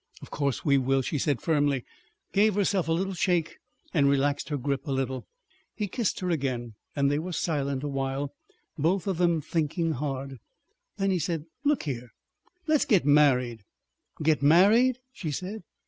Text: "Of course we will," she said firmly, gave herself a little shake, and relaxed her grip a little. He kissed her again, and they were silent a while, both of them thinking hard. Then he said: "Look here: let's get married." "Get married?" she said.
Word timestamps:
"Of 0.23 0.31
course 0.31 0.65
we 0.65 0.79
will," 0.79 1.03
she 1.03 1.19
said 1.19 1.43
firmly, 1.43 1.85
gave 2.33 2.55
herself 2.55 2.87
a 2.87 2.91
little 2.91 3.13
shake, 3.13 3.59
and 3.93 4.09
relaxed 4.09 4.49
her 4.49 4.57
grip 4.57 4.87
a 4.87 4.91
little. 4.91 5.27
He 5.75 5.87
kissed 5.87 6.21
her 6.21 6.31
again, 6.31 6.73
and 6.95 7.11
they 7.11 7.19
were 7.19 7.31
silent 7.33 7.83
a 7.83 7.87
while, 7.87 8.33
both 8.79 9.05
of 9.05 9.19
them 9.19 9.41
thinking 9.41 9.91
hard. 9.91 10.39
Then 10.97 11.11
he 11.11 11.19
said: 11.19 11.43
"Look 11.63 11.83
here: 11.83 12.09
let's 12.65 12.85
get 12.85 13.05
married." 13.05 13.61
"Get 14.23 14.41
married?" 14.41 14.97
she 15.11 15.29
said. 15.29 15.61